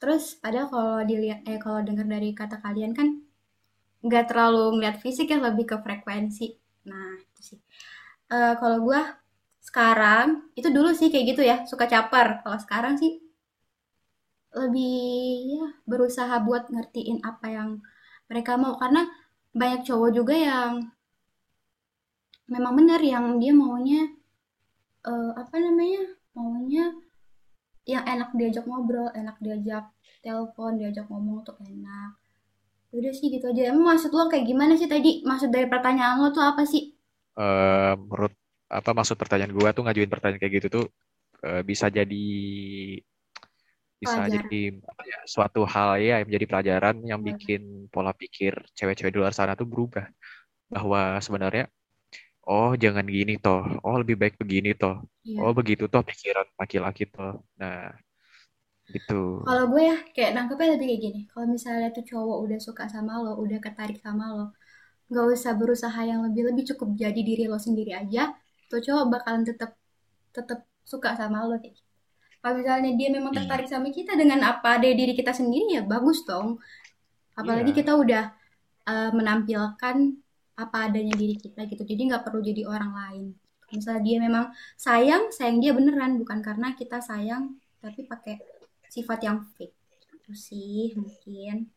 [0.02, 3.08] Terus padahal kalau dilihat, eh kalau dengar dari kata kalian kan
[4.06, 6.48] nggak terlalu ngeliat fisik ya, lebih ke frekuensi.
[6.90, 7.60] Nah itu sih.
[8.34, 9.02] Eh, kalau gue
[9.64, 10.28] sekarang
[10.60, 12.28] itu dulu sih kayak gitu ya, suka caper.
[12.44, 13.12] Kalau sekarang sih
[14.50, 14.98] lebih
[15.54, 17.70] ya berusaha buat ngertiin apa yang
[18.30, 18.78] mereka mau.
[18.78, 19.10] Karena
[19.52, 20.88] banyak cowok juga yang
[22.50, 24.10] memang benar yang dia maunya
[25.06, 26.02] eh, apa namanya
[26.34, 26.94] maunya
[27.86, 29.90] yang enak diajak ngobrol enak diajak
[30.22, 32.14] telepon diajak ngomong tuh enak.
[32.90, 33.70] Udah sih gitu aja.
[33.70, 35.22] Emang maksud lo kayak gimana sih tadi?
[35.22, 36.94] Maksud dari pertanyaan lo tuh apa sih?
[37.38, 38.34] Eh, menurut
[38.70, 40.86] apa maksud pertanyaan gua tuh ngajuin pertanyaan kayak gitu tuh
[41.46, 42.26] eh, bisa jadi
[44.04, 44.56] bisa pelajaran jadi
[45.12, 47.62] ya, suatu hal ya yang menjadi pelajaran yang Iya, bikin
[47.94, 50.06] pola pikir cewek-cewek di luar sana tuh berubah
[50.74, 51.64] bahwa sebenarnya
[52.50, 55.44] oh jangan gini toh oh lebih baik begini toh iya.
[55.44, 57.32] oh begitu toh pikiran laki-laki toh
[57.62, 57.76] nah
[58.94, 59.14] gitu
[59.46, 61.20] Kalau gue ya kayak nangkepnya lebih kayak gini.
[61.32, 64.44] Kalau misalnya tuh cowok udah suka sama lo, udah ketarik sama lo,
[65.10, 68.22] nggak usah berusaha yang lebih-lebih cukup jadi diri lo sendiri aja.
[68.70, 69.72] Tuh cowok bakalan tetap
[70.36, 70.60] tetap
[70.92, 71.89] suka sama lo kayak gitu.
[72.40, 73.44] Kalau misalnya dia memang Iya.
[73.44, 76.56] tertarik sama kita dengan apa dari diri kita sendiri ya bagus dong.
[77.36, 78.24] Apalagi iya kita udah
[78.86, 79.96] eh, menampilkan
[80.56, 81.84] apa adanya diri kita gitu.
[81.84, 83.24] Jadi nggak perlu jadi orang lain.
[83.70, 88.40] Misalnya dia memang sayang, sayang dia beneran bukan karena kita sayang tapi pakai
[88.88, 89.76] sifat yang fake.
[90.16, 91.70] Itu sih mungkin.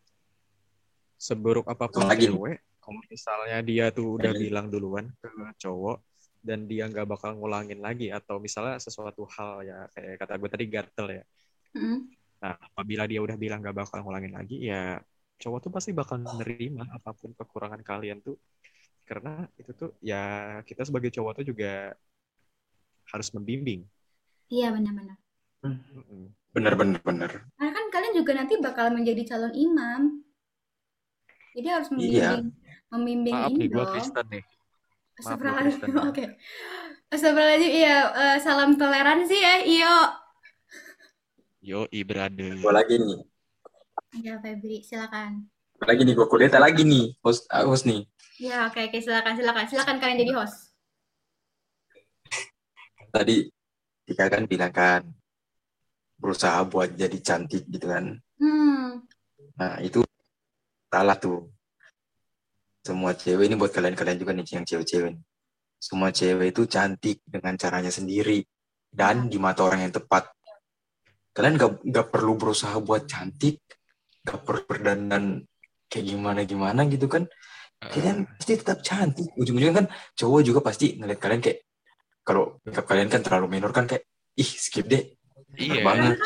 [1.16, 6.02] seburuk apa pun lagi cewek kalau misalnya dia tuh udah bilang duluan ke cowok
[6.42, 10.66] dan dia nggak bakal ngulangin lagi atau misalnya sesuatu hal ya kayak kata gue tadi
[10.66, 11.24] gatel ya
[11.72, 12.04] Mm.
[12.42, 15.00] Nah, apabila dia udah bilang gak bakal ngulangin lagi, ya
[15.40, 18.36] cowok tuh pasti bakal nerima apa pun kekurangan kalian tuh.
[19.08, 21.96] Karena itu tuh ya kita sebagai cowok tuh juga
[23.08, 23.88] harus membimbing.
[24.52, 25.18] Iya benar-benar.
[25.64, 26.28] Mm-mm.
[26.52, 27.30] Bener bener bener.
[27.56, 30.02] Karena kan kalian juga nanti bakal menjadi calon imam.
[31.56, 31.96] Jadi harus Iya.
[31.96, 32.44] membimbing,
[32.92, 33.84] membimbing Maaf ini nih, gue.
[33.96, 34.44] Kristen nih.
[35.20, 35.94] Astagfirullahaladzim.
[36.08, 36.24] Oke.
[37.12, 37.72] Astagfirullahaladzim.
[37.72, 39.96] Iya, eh, salam toleransi ya, iyo.
[41.62, 42.58] Yo, brother.
[42.58, 43.20] Gue lagi nih.
[44.24, 45.46] Ya, Febri, silakan.
[45.78, 47.16] Gua lagi nih gue kudeta lagi nih.
[47.22, 48.02] Host ah, host nih.
[48.42, 50.74] Ya, oke, oke, silakan, silakan, silakan kalian jadi host.
[53.12, 53.52] Tadi
[54.02, 55.04] Tika kan bilang kan
[56.18, 58.18] berusaha buat jadi cantik gitu kan.
[58.40, 59.04] Hmm,
[59.58, 60.00] Nah itu
[60.88, 61.51] salah tuh.
[62.82, 65.14] Semua cewek ini buat kalian-kalian juga nih yang cewek-cewek.
[65.14, 65.22] nih.
[65.78, 68.42] Semua cewek itu cantik dengan caranya sendiri
[68.90, 70.30] dan di mata orang yang tepat.
[71.32, 73.62] Kalian gak, gak perlu berusaha buat cantik,
[74.26, 75.46] gak perlu berdandan
[75.86, 77.30] kayak gimana-gimana gitu kan.
[77.82, 79.30] Kalian pasti tetap cantik.
[79.34, 79.86] Ujung-ujungnya kan
[80.18, 81.66] cowok juga pasti ngeliat kalian kayak
[82.22, 84.06] kalau makeup kalian kan terlalu minor kan kayak
[84.38, 85.02] ih skip deh
[85.52, 85.84] Iya.
[85.84, 86.16] banget.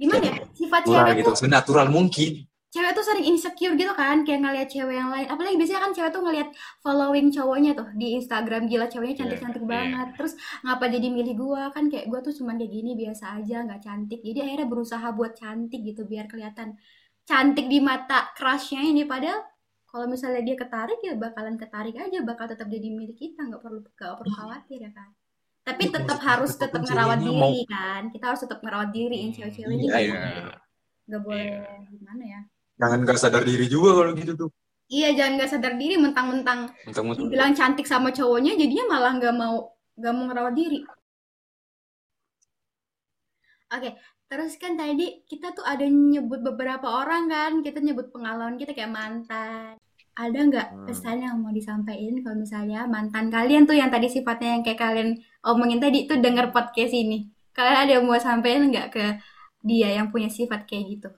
[0.00, 0.34] gimana ya?
[0.56, 2.32] Sifat natural cewek gitu senatural mungkin
[2.70, 5.26] cewek tuh sering insecure gitu kan, kayak ngeliat cewek yang lain.
[5.26, 6.48] Apalagi biasanya kan cewek tuh ngeliat
[6.84, 9.70] following cowoknya tuh di Instagram gila ceweknya Iya, cantik-cantik iya.
[9.74, 10.08] banget.
[10.18, 13.80] Terus ngapa jadi milih gua kan kayak gua tuh cuman kayak gini biasa aja, nggak
[13.82, 14.20] cantik.
[14.22, 16.78] Jadi akhirnya berusaha buat cantik gitu biar kelihatan
[17.26, 19.02] cantik di mata crushnya ini.
[19.02, 19.42] Padahal
[19.90, 23.82] kalau misalnya dia ketarik ya bakalan ketarik aja, bakal tetap jadi milik kita, nggak perlu
[23.82, 25.10] nggak perlu khawatir ya kan.
[25.66, 28.02] Tapi Iya, tetap harus tetap ngerawat diri kan.
[28.14, 30.14] Kita harus tetap ngerawat diri, yang cewek-cewek ini Iya, nggak iya.
[30.14, 30.54] boleh
[31.10, 31.90] nggak boleh Iya.
[31.90, 32.40] gimana ya?
[32.80, 34.50] Jangan gak sadar diri juga kalau gitu tuh
[34.90, 36.60] Iya, jangan nggak sadar diri mentang-mentang
[37.14, 39.56] dibilang cantik sama cowoknya, jadinya malah nggak mau
[39.94, 40.78] nggak mau ngerawat diri.
[43.70, 43.94] Oke,
[44.26, 48.90] terus kan tadi kita tuh ada nyebut beberapa orang kan, kita nyebut pengalaman kita kayak
[48.90, 49.78] mantan.
[50.18, 50.84] Ada nggak Hmm.
[50.90, 55.08] pesan yang mau disampaikan kalau misalnya mantan kalian tuh yang tadi sifatnya yang kayak kalian
[55.46, 57.30] omongin tadi tuh denger podcast ini?
[57.54, 59.04] Kalian ada yang mau sampaikan nggak ke
[59.62, 61.08] dia yang punya sifat kayak gitu?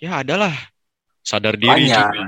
[0.00, 0.56] Ya adalah
[1.20, 2.24] sadar diri banyak juga.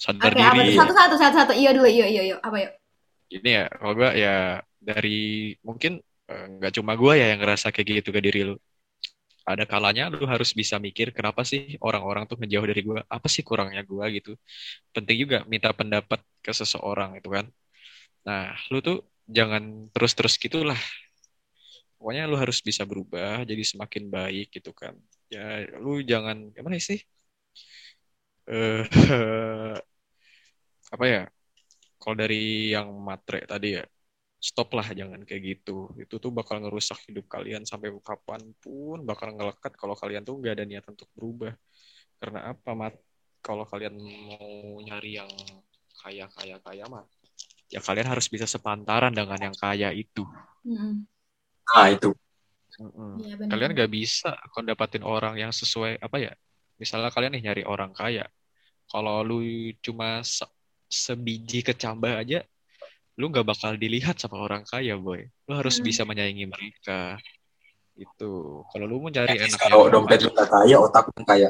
[0.00, 0.68] Sadar Oke, apa diri.
[0.72, 0.76] tuh?
[0.80, 1.52] Satu-satu, satu-satu.
[1.58, 2.36] Iyo dulu, iyo, iyo, iyo.
[2.40, 2.72] Apa yuk?
[3.30, 4.36] Ini ya, kalau gue ya
[4.80, 8.56] dari mungkin eh, nggak cuma gue ya yang ngerasa kayak gitu ke diri lu.
[9.44, 12.98] Ada kalanya lu harus bisa mikir kenapa sih orang-orang tuh ngejauh dari gue.
[13.10, 14.32] Apa sih kurangnya gue gitu.
[14.94, 17.46] Penting juga minta pendapat ke seseorang itu kan.
[18.24, 20.78] Nah, lu tuh jangan terus-terus gitulah.
[22.00, 24.96] Pokoknya lu harus bisa berubah jadi semakin baik gitu kan.
[25.30, 27.00] Ya, lu jangan gimana sih?
[28.46, 28.84] Eh
[30.94, 31.22] apa ya?
[32.00, 33.84] Kalau dari yang matre tadi ya,
[34.40, 35.92] stop lah jangan kayak gitu.
[36.00, 40.54] Itu tuh bakal ngerusak hidup kalian sampai kapan pun bakal ngelekat kalau kalian tuh nggak
[40.58, 41.52] ada niatan untuk berubah.
[42.20, 42.94] Karena apa, Mat?
[43.40, 45.30] Kalau kalian mau nyari yang
[46.00, 47.04] kaya kaya kaya mah,
[47.72, 50.24] ya kalian harus bisa sepantaran dengan yang kaya itu.
[50.64, 51.04] Mm-mm.
[51.70, 52.10] Nah itu.
[52.80, 53.50] Iya, benar.
[53.52, 56.32] Kalian gak bisa kalau dapatin orang yang sesuai apa ya?
[56.80, 58.24] Misalnya kalian nih nyari orang kaya.
[58.88, 59.38] Kalau lu
[59.84, 60.48] cuma se-
[60.88, 62.40] sebiji kecambah aja,
[63.20, 65.28] lu nggak bakal dilihat sama orang kaya, boy.
[65.44, 65.86] Lu harus Hmm.
[65.86, 67.20] bisa menyaingi mereka.
[67.94, 68.64] Itu.
[68.72, 71.48] Kalau lu mau cari enak Kalau yang dompet lu gak kaya, otak lu kaya.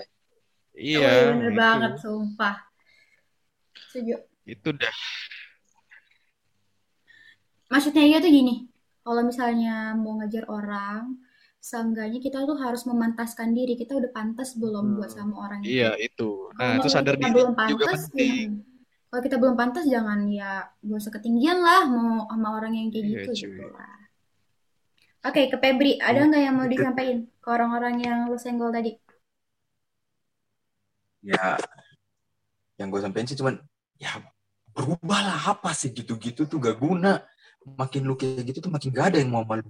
[0.74, 1.58] Iya, Oh, bener itu.
[1.62, 2.56] banget, sumpah.
[3.86, 4.18] Setuju.
[4.42, 4.94] Itu dah.
[7.70, 8.66] Maksudnya dia tuh gini,
[9.04, 9.70] kalau misalnya
[10.02, 11.02] mau ngejar orang,
[11.68, 13.72] seenggaknya kita tuh harus memantaskan diri.
[13.80, 14.96] Kita udah pantas belum Hmm.
[14.98, 15.74] buat sama orang itu.
[15.76, 16.28] Iya, itu.
[16.56, 18.48] Kalau Nah, itu misalnya sadar kita diri belum juga pantas, penting.
[18.60, 20.50] ya, kalau kita belum pantas jangan ya
[20.88, 23.48] gak usah ketinggian lah mau sama orang yang kayak Iya, gitu cuy.
[23.50, 23.94] gitu lah.
[25.28, 28.90] Oke, ke Febri, ada nggak yang mau disampaikan ke orang-orang yang lu senggol tadi?
[31.22, 31.58] Ya,
[32.80, 33.60] yang gue sampein sih cuman,
[34.00, 34.16] ya
[34.72, 37.20] berubahlah apa sih gitu-gitu tuh gak guna.
[37.64, 39.68] Makin lu kayak gitu tuh makin gak ada yang mau malu.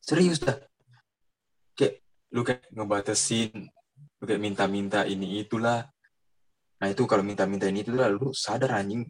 [0.00, 0.60] Serius dah.
[1.72, 3.72] Kayak lu kayak ngebatasin,
[4.20, 5.88] lu kayak minta-minta ini itulah.
[6.80, 9.08] Nah itu kalau minta-minta ini itulah lu sadar anjing.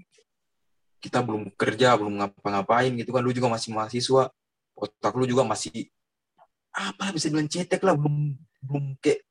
[1.02, 3.20] Kita belum kerja, belum ngapa-ngapain gitu kan.
[3.20, 4.30] Lu juga masih mahasiswa.
[4.74, 5.90] Otak lu juga masih
[6.74, 8.34] apa bisa bilang cetek lah belum
[8.66, 9.22] belum kayak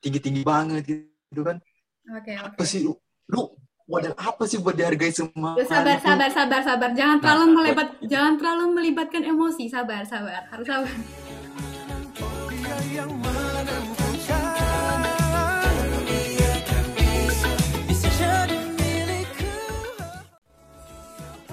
[0.00, 1.60] tinggi-tinggi banget gitu kan
[2.08, 2.56] Oke, oke.
[2.56, 2.96] apa sih lu
[3.28, 3.52] lu
[3.88, 6.04] model apa sih buat dihargai semua sabar, itu?
[6.04, 6.90] sabar, sabar, sabar.
[6.92, 7.56] Jangan Nah, terlalu sabar.
[7.56, 9.64] melibat, jangan terlalu melibatkan emosi.
[9.72, 10.42] Sabar, sabar.
[10.52, 10.94] Harus sabar.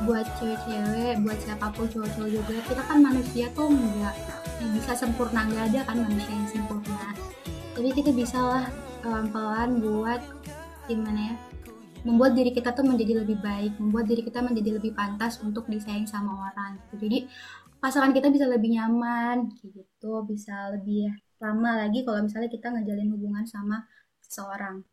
[0.06, 4.14] buat cewek-cewek, buat siapa pun cowok-cowok juga, kita kan manusia tuh nggak
[4.62, 7.10] nggak bisa sempurna, nggak ada kan manusia yang sempurna.
[7.74, 8.66] Tapi kita bisa lah
[9.02, 10.22] pelan-pelan buat
[10.86, 11.36] gimana ya,
[12.06, 16.06] membuat diri kita tuh menjadi lebih baik, membuat diri kita menjadi lebih pantas untuk disayang
[16.06, 16.78] sama orang.
[16.86, 17.10] Gitu.
[17.10, 17.18] Jadi
[17.82, 21.10] pasangan kita bisa lebih nyaman, gitu, bisa lebih
[21.42, 23.84] lama lagi kalau misalnya kita ngejalin hubungan sama
[24.22, 24.86] seseorang.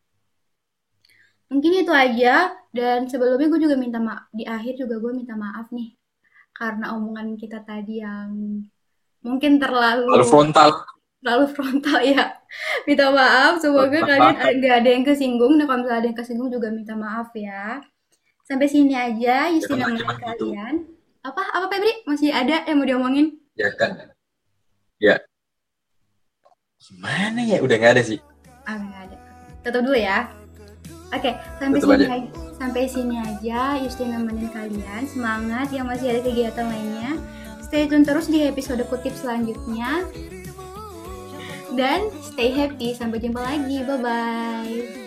[1.52, 5.68] Mungkin itu aja dan sebelumnya gue juga minta maaf di akhir juga gue minta maaf
[5.68, 5.92] nih
[6.56, 8.64] karena omongan kita tadi yang
[9.20, 10.80] mungkin terlalu Lalu frontal
[11.22, 12.36] terlalu frontal ya.
[12.84, 15.56] Minta maaf semoga Frontal kalian nggak ada yang kesinggung.
[15.56, 17.80] Nah kalau misalnya ada yang kesinggung juga minta maaf ya.
[18.44, 19.62] Sampai sini aja nemenin
[20.02, 20.50] cuma gitu.
[20.52, 20.74] kalian.
[21.22, 22.02] Apa apa Febri?
[22.04, 23.38] Masih ada yang mau diomongin?
[23.52, 23.92] ya kan
[24.96, 25.20] ya
[26.80, 28.18] gimana ya udah nggak ada sih
[28.64, 29.16] Ah nggak ada.
[29.66, 30.30] Tutup dulu ya.
[31.12, 32.14] Oke, sampai Tutup sini aja.
[32.14, 32.30] aja.
[32.56, 35.02] Sampai sini aja Yustina nemenin kalian.
[35.10, 37.18] Semangat yang masih ada kegiatan lainnya.
[37.58, 40.06] Stay tune terus di episode kutip selanjutnya.
[41.72, 42.92] Dan stay happy.
[42.92, 43.82] Sampai jumpa lagi.
[43.84, 45.01] Bye bye.